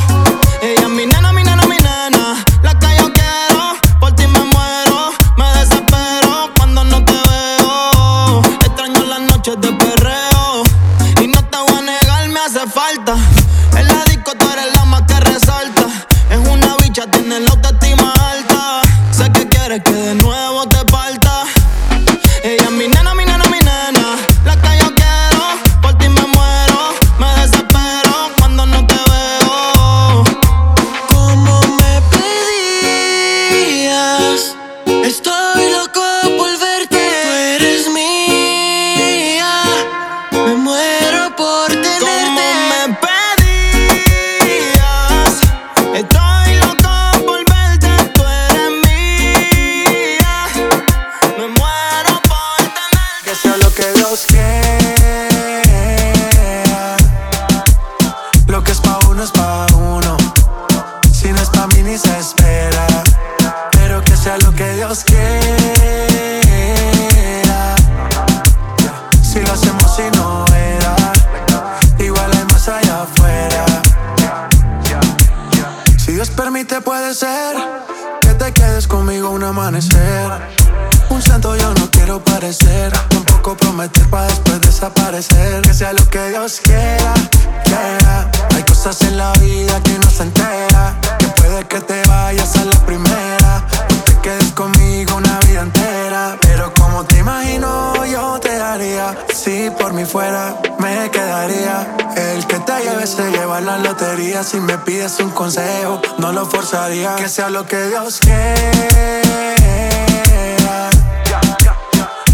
Si 104.12 104.60
me 104.60 104.76
pides 104.76 105.18
un 105.20 105.30
consejo, 105.30 106.02
no 106.18 106.32
lo 106.32 106.44
forzaría. 106.44 107.16
Que 107.16 107.30
sea 107.30 107.48
lo 107.48 107.64
que 107.64 107.86
Dios 107.86 108.20
quiera. 108.20 108.44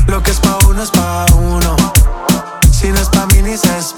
Lo 0.09 0.21
que 0.21 0.33
es 0.33 0.41
pa' 0.41 0.59
uno 0.67 0.83
es 0.83 0.91
pa' 0.91 1.27
uno. 1.37 1.77
Si 2.73 2.89
no 2.89 2.99
es 2.99 3.09
pa' 3.11 3.27
mí 3.27 3.43
ni 3.43 3.57
se. 3.57 3.98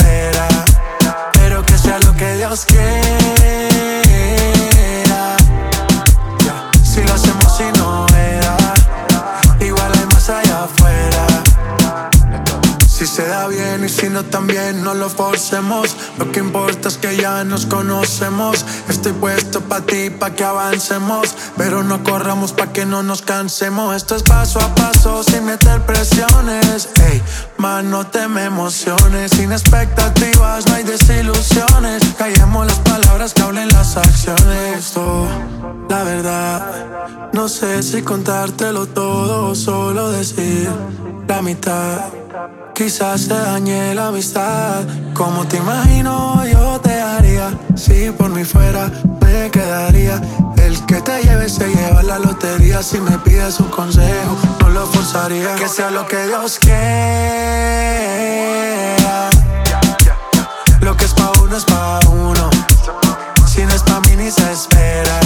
También 14.25 14.83
no 14.83 14.95
lo 14.95 15.09
forcemos. 15.09 15.97
Lo 16.19 16.31
que 16.33 16.41
importa 16.41 16.89
es 16.89 16.99
que 16.99 17.17
ya 17.17 17.45
nos 17.45 17.67
conocemos. 17.67 18.65
Estoy 18.89 19.13
puesto 19.13 19.61
pa' 19.61 19.81
ti, 19.81 20.11
pa' 20.11 20.31
que 20.35 20.45
avancemos. 20.45 21.35
Pero 21.57 21.83
no 21.83 22.03
corramos 22.03 22.53
pa' 22.53 22.73
que 22.73 22.87
no 22.87 23.03
nos 23.03 23.23
cansemos. 23.23 23.95
Esto 23.95 24.17
es 24.17 24.23
paso 24.23 24.61
a 24.61 24.75
paso 24.75 25.23
sin 25.23 25.45
meter 25.47 25.85
presiones. 25.87 26.89
Ey, 27.11 27.23
man, 27.59 27.91
no 27.91 28.07
te 28.07 28.29
me 28.29 28.45
emociones. 28.45 29.33
Sin 29.33 29.53
expectativas 29.53 30.67
no 30.67 30.75
hay 30.75 30.85
desilusiones. 30.85 32.03
Callemos 32.19 32.67
las 32.67 32.79
palabras 32.81 33.35
que 33.35 33.43
hablen 33.43 33.69
las 33.69 33.97
acciones. 33.97 34.79
Esto, 34.79 35.27
la 35.89 36.05
verdad 36.05 37.31
No 37.33 37.49
sé 37.49 37.83
si 37.83 38.03
contártelo 38.03 38.87
todo 38.87 39.51
o 39.51 39.55
solo 39.55 40.11
decir 40.11 40.71
la 41.27 41.43
mitad 41.43 42.20
Quizás 42.83 43.29
te 43.29 43.35
dañe 43.35 43.95
la 43.95 44.07
amistad. 44.07 44.85
Como 45.13 45.47
te 45.47 45.59
imagino, 45.59 46.43
yo 46.47 46.81
te 46.81 46.99
haría. 46.99 47.51
Si 47.77 48.11
por 48.11 48.31
mí 48.31 48.43
fuera, 48.43 48.91
me 49.21 49.51
quedaría. 49.51 50.19
El 50.57 50.87
que 50.87 51.03
te 51.03 51.23
lleve 51.23 51.51
se 51.51 51.69
lleva 51.69 52.03
la 52.03 52.19
lotería. 52.19 52.83
Si 52.83 52.99
me 52.99 53.19
pides 53.19 53.61
un 53.61 53.69
consejo, 53.69 54.39
no 54.61 54.71
lo 54.71 54.87
forzaría. 54.87 55.57
Que 55.57 55.69
sea 55.69 55.91
lo 55.91 56.07
que 56.07 56.27
Dios 56.27 56.59
quiera. 56.59 56.81
Lo 60.81 60.97
que 60.97 61.05
es 61.05 61.13
pa' 61.13 61.33
uno 61.43 61.59
es 61.59 61.67
pa' 61.67 62.01
uno. 62.09 62.49
Si 63.47 63.63
no 63.63 63.75
es 63.75 63.83
pa' 63.83 64.01
mí 64.01 64.17
ni 64.17 64.31
se 64.31 64.51
espera. 64.51 65.21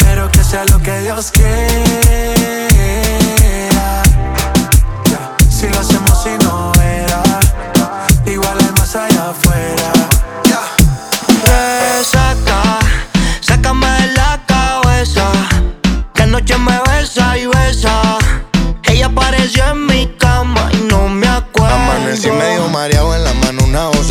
Pero 0.00 0.28
que 0.28 0.42
sea 0.42 0.64
lo 0.64 0.80
que 0.80 1.02
Dios 1.02 1.30
quiera. 1.30 2.03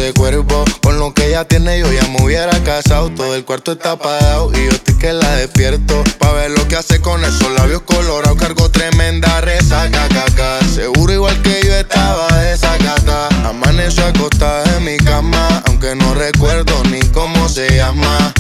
De 0.04 0.14
cuerpo. 0.14 0.66
Con 0.82 1.00
lo 1.00 1.14
que 1.14 1.28
ella 1.28 1.46
tiene, 1.46 1.80
yo 1.80 1.92
ya 1.92 2.06
me 2.10 2.24
hubiera 2.24 2.52
casado. 2.64 3.10
Todo 3.12 3.36
el 3.36 3.46
cuarto 3.46 3.72
está 3.72 3.92
apagado 3.92 4.52
y 4.54 4.66
yo 4.66 4.72
estoy 4.72 4.98
que 4.98 5.14
la 5.14 5.36
despierto. 5.36 6.04
Pa' 6.20 6.34
ver 6.34 6.52
lo 6.52 6.68
que 6.68 6.76
hace 6.76 7.00
con 7.00 7.24
esos 7.24 7.52
labios 7.54 7.84
colorados. 7.84 8.38
Cargo 8.38 8.70
tremenda 8.70 9.42
resaca, 9.42 10.08
caca. 10.10 10.60
Seguro 10.74 11.14
igual 11.14 11.42
que 11.42 11.62
yo 11.66 11.74
estaba 11.74 12.28
desacata. 12.42 13.30
Amaneció 13.48 14.06
acostada 14.06 14.64
en 14.78 14.84
mi 14.84 14.98
cama, 14.98 15.64
aunque 15.68 15.96
no 15.96 16.14
recuerdo 16.14 16.84
ni 16.92 17.00
cómo 17.12 17.48
se 17.48 17.70
llama. 17.78 18.34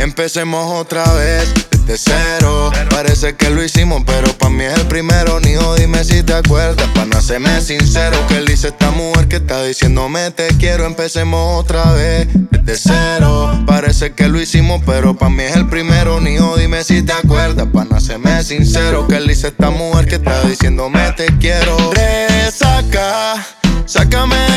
Empecemos 0.00 0.80
otra 0.80 1.04
vez 1.12 1.52
desde 1.70 1.98
cero. 1.98 2.72
Parece 2.88 3.36
que 3.36 3.50
lo 3.50 3.62
hicimos, 3.62 4.02
pero 4.06 4.32
pa' 4.38 4.48
mí 4.48 4.64
es 4.64 4.72
el 4.78 4.86
primero. 4.86 5.38
Nijo, 5.40 5.74
dime 5.74 6.02
si 6.04 6.22
te 6.22 6.32
acuerdas, 6.32 6.88
pa' 6.94 7.04
no 7.04 7.18
hacerme 7.18 7.60
sincero. 7.60 8.16
Que 8.26 8.40
le 8.40 8.54
hice 8.54 8.68
esta 8.68 8.90
mujer 8.92 9.28
que 9.28 9.36
está 9.36 9.62
diciéndome 9.62 10.30
te 10.30 10.48
quiero. 10.56 10.86
Empecemos 10.86 11.60
otra 11.60 11.92
vez 11.92 12.28
desde 12.50 12.76
cero. 12.76 13.62
Parece 13.66 14.14
que 14.14 14.28
lo 14.28 14.40
hicimos, 14.40 14.80
pero 14.86 15.14
pa' 15.18 15.28
mí 15.28 15.42
es 15.42 15.54
el 15.54 15.68
primero. 15.68 16.18
Nijo, 16.18 16.56
dime 16.56 16.82
si 16.82 17.02
te 17.02 17.12
acuerdas, 17.12 17.66
pa' 17.70 17.84
no 17.84 17.96
hacerme 17.96 18.42
sincero. 18.42 19.06
Que 19.06 19.20
le 19.20 19.34
hice 19.34 19.48
esta 19.48 19.68
mujer 19.68 20.06
que 20.06 20.14
está 20.14 20.42
diciéndome 20.44 21.12
te 21.12 21.26
quiero. 21.38 21.76
Resaca, 21.92 23.46
sácame 23.84 24.49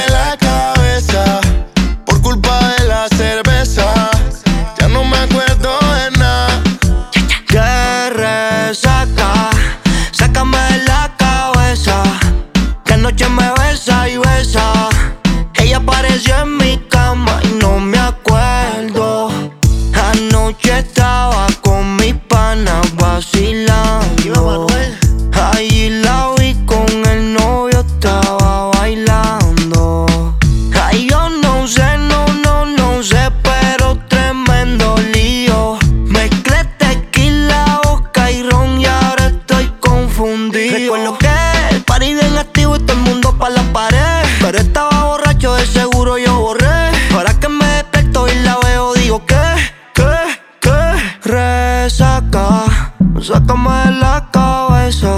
sácame 53.23 53.85
de 53.85 53.91
la 53.91 54.27
cabeza. 54.31 55.15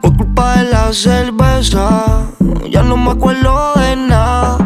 Por 0.00 0.16
culpa 0.16 0.56
de 0.56 0.70
la 0.70 0.92
cerveza, 0.92 2.26
ya 2.70 2.82
no 2.82 2.96
me 2.96 3.12
acuerdo 3.12 3.72
de 3.76 3.96
nada. 3.96 4.63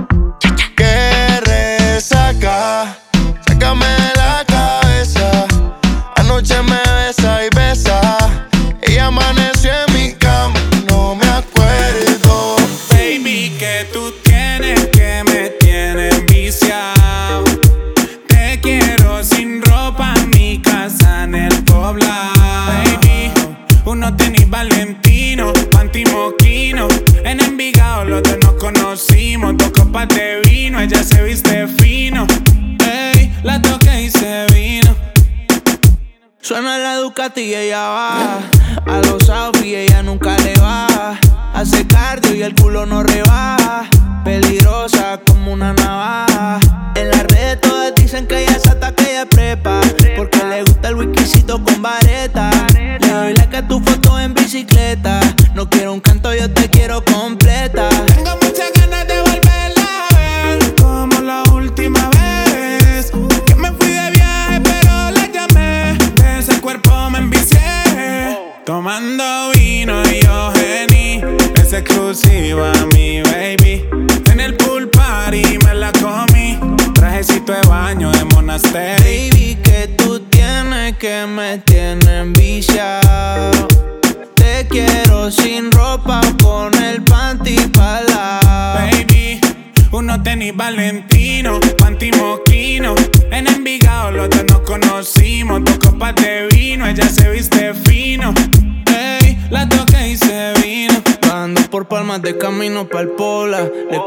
Ducati 37.29 37.43
y 37.43 37.55
ella 37.55 37.89
va 37.89 38.58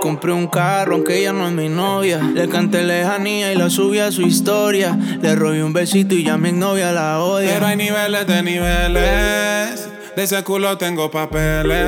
Compré 0.02 0.34
un 0.34 0.48
carro, 0.48 0.96
aunque 0.96 1.20
ella 1.20 1.32
no 1.32 1.48
es 1.48 1.54
mi 1.54 1.70
novia. 1.70 2.20
Le 2.34 2.50
canté 2.50 2.82
lejanía 2.82 3.54
y 3.54 3.56
la 3.56 3.70
subí 3.70 4.00
a 4.00 4.12
su 4.12 4.24
historia. 4.24 4.98
Le 5.22 5.36
robé 5.36 5.64
un 5.64 5.74
besito 5.74 6.16
y 6.16 6.24
ya 6.24 6.40
mi 6.40 6.52
novia 6.52 6.92
la 6.92 7.20
odia. 7.20 7.52
Pero 7.54 7.68
hay 7.68 7.78
niveles 7.78 8.26
de 8.26 8.42
niveles. 8.42 9.90
De 10.16 10.24
ese 10.24 10.44
culo 10.44 10.76
tengo 10.80 11.12
papeles. 11.12 11.86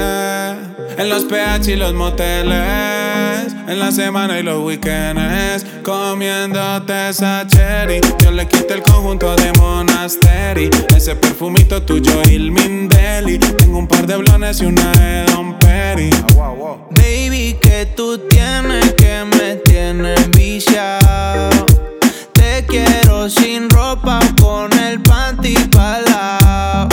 En 0.96 1.10
los 1.10 1.24
PH 1.24 1.72
y 1.72 1.76
los 1.76 1.96
moteles. 1.96 3.52
En 3.68 3.80
la 3.80 3.92
semana 3.92 4.38
y 4.38 4.44
los 4.44 4.64
weekends. 4.64 5.66
Comiéndote 5.82 7.10
esa 7.10 7.48
cherry. 7.48 8.00
Yo 8.24 8.30
le 8.30 8.48
quité 8.48 8.76
el 8.76 8.84
conjunto 8.84 9.36
de 9.36 9.52
Monastery. 9.54 10.70
Ese 10.96 11.16
perfumito 11.16 11.82
tuyo, 11.82 12.22
el 12.30 12.52
Mindeli. 12.52 13.40
Tengo 13.40 13.80
un 13.80 13.88
par 13.88 14.06
de 14.06 14.18
blones 14.18 14.62
y 14.62 14.66
una 14.66 14.92
de 14.92 15.26
Don 15.34 15.53
Baby, 15.96 17.56
que 17.62 17.86
tú 17.96 18.18
tienes 18.28 18.94
que 18.94 19.26
me 19.26 19.58
tienes 19.58 20.28
viciado. 20.32 21.68
Te 22.34 22.66
quiero 22.66 23.30
sin 23.30 23.70
ropa, 23.70 24.20
con 24.42 24.74
el 24.80 25.00
panty 25.04 25.54
palao. 25.72 26.90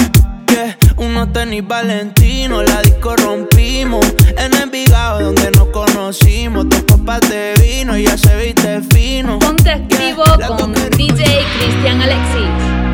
Yeah, 0.48 0.76
unos 0.98 1.32
tenis 1.32 1.66
Valentino, 1.66 2.62
la 2.62 2.82
disco 2.82 3.16
rompimos. 3.16 4.04
En 4.36 4.52
el 4.52 4.68
Vigado 4.68 5.22
donde 5.22 5.50
nos 5.52 5.68
conocimos, 5.68 6.68
dos 6.68 6.82
copas 6.82 7.22
de 7.22 7.54
vino, 7.58 7.96
ya 7.96 8.18
se 8.18 8.36
viste 8.36 8.82
fino. 8.92 9.38
Ponte 9.38 9.72
escribo 9.72 10.24
con 10.46 10.74
DJ 10.74 11.42
Cristian 11.56 12.02
Alexis. 12.02 12.89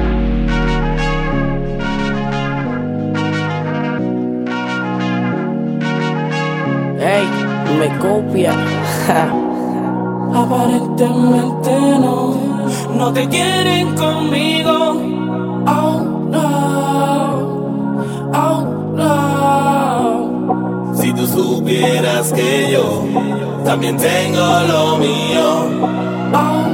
me 7.78 7.88
copia. 7.98 8.52
Aparentemente 10.34 11.70
no, 12.00 12.34
no 12.94 13.12
te 13.12 13.28
quieren 13.28 13.94
conmigo. 13.94 14.96
Oh 15.66 16.00
no, 16.30 17.44
oh 18.34 18.64
no. 18.94 20.94
Si 20.94 21.12
tú 21.12 21.26
supieras 21.26 22.32
que 22.32 22.70
yo 22.72 23.04
también 23.64 23.96
tengo 23.96 24.60
lo 24.68 24.98
mío. 24.98 25.66
Oh, 26.34 26.66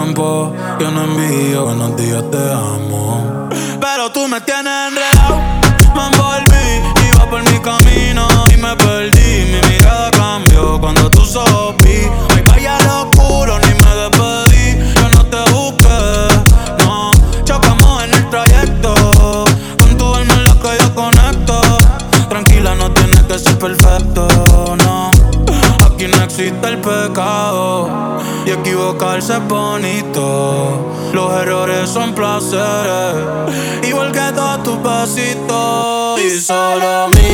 tiempo. 0.00 0.52
Yo 0.78 0.90
no 0.90 1.04
envío 1.04 1.64
buenos 1.64 1.96
días, 1.96 2.30
te 2.30 2.52
amo. 2.52 3.09
bonito. 29.38 31.10
Los 31.12 31.32
errores 31.42 31.88
son 31.88 32.14
placeres, 32.14 33.16
igual 33.88 34.12
que 34.12 34.32
todos 34.34 34.62
tus 34.62 34.76
pasitos. 34.78 36.20
Y 36.20 36.40
solo 36.40 37.08
mi 37.08 37.29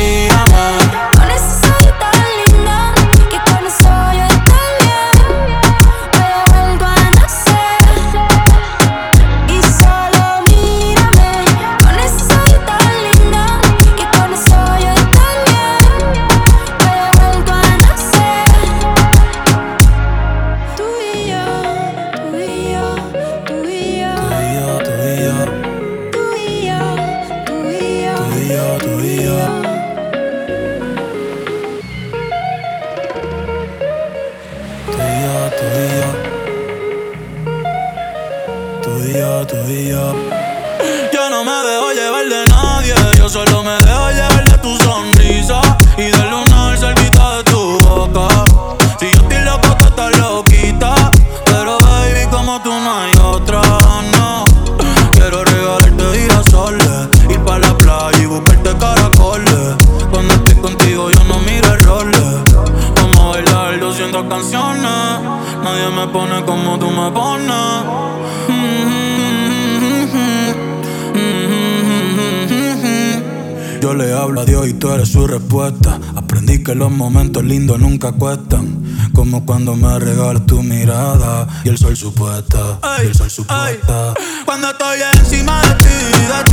Como 79.13 79.45
cuando 79.45 79.75
me 79.75 79.99
regalas 79.99 80.45
tu 80.45 80.63
mirada 80.63 81.47
y 81.63 81.69
el 81.69 81.77
sol 81.77 81.95
supuesta. 81.97 82.79
Y 83.03 83.07
el 83.07 83.15
sol 83.15 83.29
supuesta. 83.29 84.13
Cuando 84.45 84.69
estoy 84.69 84.99
encima 85.19 85.61
de 85.61 85.75
ti, 85.75 85.85
de 85.85 86.43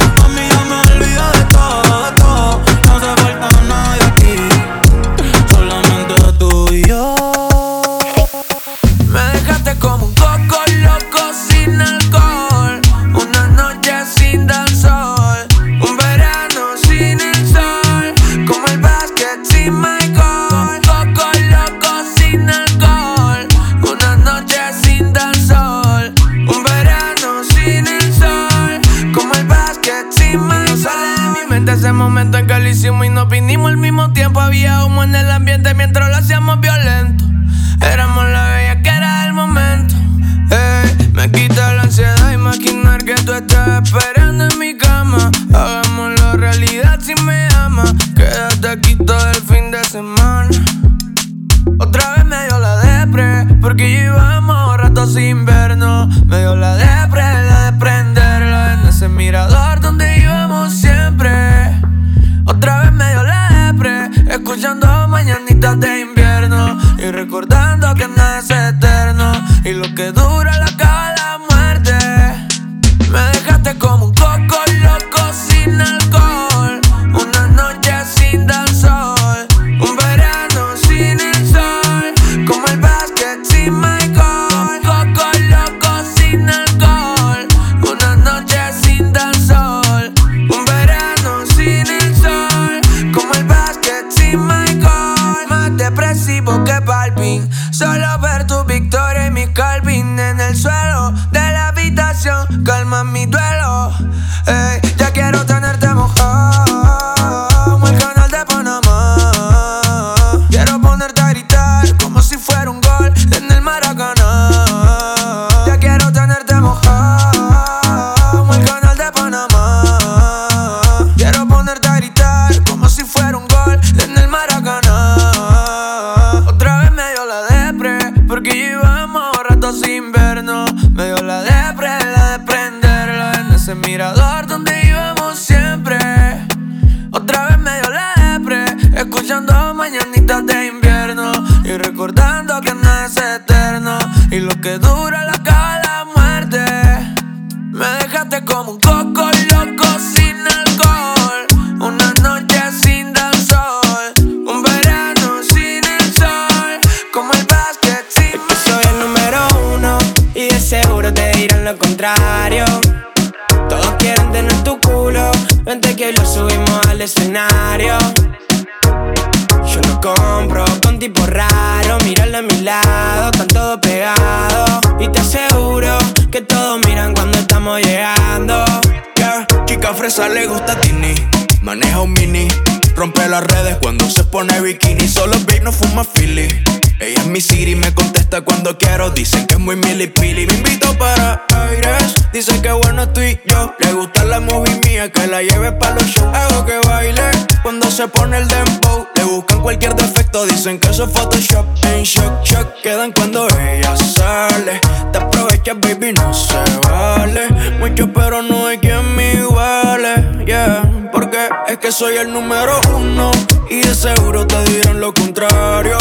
Quiero. 188.77 189.09
Dicen 189.09 189.45
que 189.47 189.55
es 189.55 189.59
muy 189.59 189.75
milipili. 189.75 190.45
Me 190.45 190.53
invito 190.53 190.97
para 190.97 191.45
aires. 191.55 192.13
Dicen 192.33 192.61
que 192.61 192.71
bueno 192.71 193.03
estoy 193.03 193.39
yo. 193.45 193.73
Le 193.79 193.93
gusta 193.93 194.23
la 194.23 194.39
movie 194.39 194.79
mía, 194.85 195.11
que 195.11 195.27
la 195.27 195.41
lleve 195.41 195.71
para 195.73 195.95
los 195.95 196.05
shows. 196.05 196.35
Hago 196.35 196.65
que 196.65 196.79
baile 196.87 197.31
cuando 197.63 197.89
se 197.91 198.07
pone 198.07 198.37
el 198.37 198.47
dembow. 198.47 199.07
Le 199.15 199.23
buscan 199.23 199.61
cualquier 199.61 199.95
defecto, 199.95 200.45
dicen 200.45 200.79
que 200.79 200.89
eso 200.89 201.05
es 201.05 201.11
Photoshop. 201.11 201.65
En 201.85 202.03
shock, 202.03 202.43
shock 202.43 202.81
quedan 202.81 203.11
cuando 203.11 203.47
ella 203.59 203.95
sale. 203.97 204.79
Te 205.11 205.17
aprovechas, 205.17 205.77
baby, 205.79 206.13
no 206.13 206.33
se 206.33 206.57
vale. 206.89 207.47
Mucho, 207.79 208.11
pero 208.13 208.41
no 208.41 208.67
hay 208.67 208.77
quien 208.77 209.15
me 209.15 209.33
iguale. 209.33 210.45
Yeah, 210.45 211.09
porque 211.11 211.49
es 211.67 211.77
que 211.77 211.91
soy 211.91 212.17
el 212.17 212.31
número 212.33 212.79
uno. 212.95 213.31
Y 213.69 213.81
de 213.81 213.93
seguro 213.93 214.45
te 214.47 214.63
dirán 214.63 214.99
lo 214.99 215.13
contrario. 215.13 215.97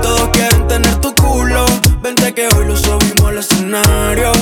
Todos 0.00 0.28
Vente 2.02 2.32
que 2.34 2.48
hoy 2.48 2.66
lo 2.66 2.76
subimos 2.76 3.28
al 3.28 3.38
escenario. 3.38 4.32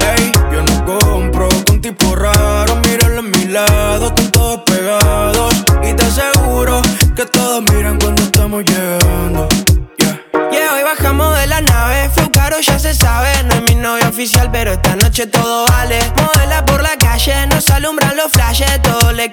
Ey, 0.00 0.32
yo 0.52 0.62
no 0.62 0.84
compro 0.84 1.48
con 1.66 1.80
tipo 1.80 2.14
raro. 2.14 2.76
Míralo 2.86 3.20
a 3.20 3.22
mi 3.22 3.44
lado, 3.46 4.08
están 4.08 4.30
todos 4.32 4.60
pegados. 4.62 5.54
Y 5.82 5.94
te 5.94 6.04
aseguro 6.04 6.82
que 7.16 7.24
todos 7.26 7.62
miran 7.72 7.98
cuando 7.98 8.22
estamos 8.22 8.64
llegando. 8.64 9.48
Yeah, 10.50 10.74
hoy 10.74 10.82
bajamos 10.82 11.38
de 11.38 11.46
la 11.46 11.60
nave. 11.60 12.10
Fue 12.14 12.30
caro, 12.30 12.60
ya 12.60 12.78
se 12.78 12.94
sabe. 12.94 13.30
No 13.44 13.54
es 13.54 13.62
mi 13.62 13.74
novia 13.74 14.08
oficial, 14.08 14.50
pero 14.52 14.72
esta 14.72 14.96
noche 14.96 15.26
todo 15.26 15.66
vale. 15.68 15.98
Modela 16.16 16.64
por 16.66 16.82
la 16.82 16.96
calle, 16.98 17.46
nos 17.46 17.70
alumbran 17.70 18.16
los 18.16 18.30
flashes. 18.30 18.82
Todo 18.82 19.12
le 19.12 19.30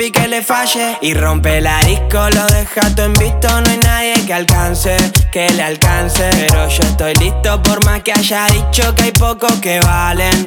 combi 0.00 0.10
que 0.10 0.28
le 0.28 0.42
falle. 0.42 0.98
Y 1.02 1.14
rompe 1.14 1.60
la 1.60 1.78
disco, 1.80 2.18
lo 2.30 2.46
deja 2.46 2.80
todo 2.94 3.06
en 3.06 3.12
visto. 3.14 3.48
No 3.60 3.70
hay 3.70 3.78
nadie 3.78 4.14
que 4.26 4.34
alcance, 4.34 4.96
que 5.30 5.50
le 5.50 5.62
alcance. 5.62 6.28
Pero 6.32 6.68
yo 6.68 6.82
estoy 6.82 7.14
listo, 7.14 7.62
por 7.62 7.84
más 7.84 8.02
que 8.02 8.12
haya 8.12 8.46
dicho 8.46 8.94
que 8.94 9.04
hay 9.04 9.12
pocos 9.12 9.52
que 9.60 9.80
valen. 9.80 10.46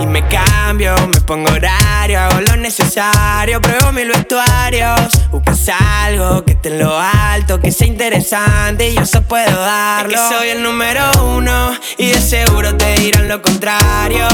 Y 0.00 0.06
me 0.06 0.24
cambio, 0.28 0.94
me 1.08 1.20
pongo 1.22 1.50
horario, 1.50 2.20
hago 2.20 2.40
lo 2.40 2.56
necesario, 2.56 3.60
pruebo 3.60 3.90
mil 3.92 4.08
vestuarios. 4.08 5.00
Buscas 5.30 5.68
algo 5.68 6.44
que 6.44 6.52
esté 6.52 6.68
en 6.68 6.78
lo 6.78 6.96
alto, 6.96 7.58
que 7.58 7.72
sea 7.72 7.88
interesante 7.88 8.90
y 8.90 8.94
yo 8.94 9.02
eso 9.02 9.22
puedo 9.22 9.60
darlo. 9.60 10.14
Es 10.14 10.20
que 10.20 10.34
soy 10.36 10.48
el 10.50 10.62
número 10.62 11.02
uno 11.24 11.72
y 11.96 12.10
de 12.10 12.20
seguro 12.20 12.76
te 12.76 12.94
dirán 13.00 13.28
lo 13.28 13.42
contrario. 13.42 14.28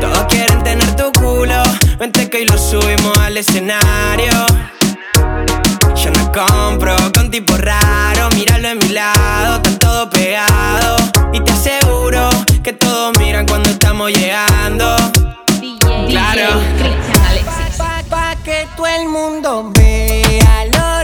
Todos 0.00 0.26
quieren 0.28 0.62
tener 0.64 0.96
tu 0.96 1.12
culo, 1.12 1.62
vente 1.98 2.28
que 2.28 2.38
hoy 2.38 2.44
lo 2.46 2.58
subimos 2.58 3.16
al 3.18 3.36
escenario. 3.36 4.46
Yo 5.94 6.10
no 6.10 6.32
compro 6.32 6.94
con 7.14 7.30
tipo 7.30 7.56
raro, 7.56 8.28
míralo 8.34 8.68
en 8.68 8.78
mi 8.78 8.88
lado, 8.88 9.56
están 9.56 9.78
todos 9.78 10.08
pegados. 10.08 11.02
Y 11.32 11.40
te 11.40 11.52
aseguro 11.52 12.28
que 12.62 12.72
todos 12.72 13.18
miran 13.18 13.46
cuando 13.46 13.70
estamos 13.70 14.10
llegando. 14.10 14.96
Claro. 16.08 16.60
Pa, 17.78 18.02
pa 18.08 18.36
que 18.44 18.66
todo 18.76 18.86
el 18.86 19.08
mundo 19.08 19.70
vea 19.74 20.66
lo 20.72 20.95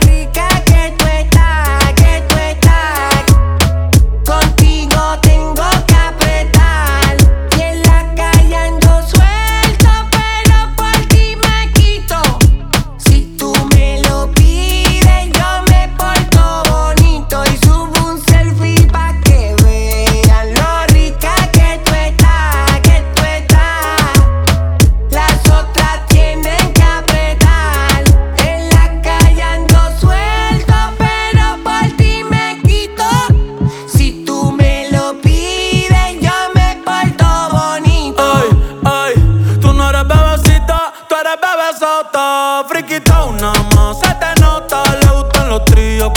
Friquita 42.85 43.27
una 43.27 43.53
más, 43.77 44.01
se 44.01 44.09
te 44.17 44.41
nota. 44.41 44.83
Le 45.03 45.11
gustan 45.13 45.49
los 45.49 45.65
tríos 45.67 46.11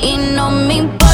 Y 0.00 0.16
no 0.16 0.50
me 0.50 0.74
importa 0.74 1.07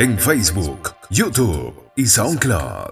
en 0.00 0.18
Facebook, 0.18 0.94
YouTube 1.10 1.74
y 1.94 2.06
SoundCloud. 2.06 2.89